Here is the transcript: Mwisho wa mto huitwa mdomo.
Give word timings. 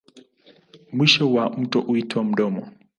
Mwisho 0.93 1.33
wa 1.33 1.49
mto 1.49 1.81
huitwa 1.81 2.23
mdomo. 2.23 2.67